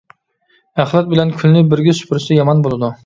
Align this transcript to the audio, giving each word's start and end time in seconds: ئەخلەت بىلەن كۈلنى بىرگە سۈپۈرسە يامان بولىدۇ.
ئەخلەت 0.83 1.11
بىلەن 1.11 1.33
كۈلنى 1.41 1.61
بىرگە 1.75 1.95
سۈپۈرسە 2.01 2.39
يامان 2.39 2.65
بولىدۇ. 2.69 2.91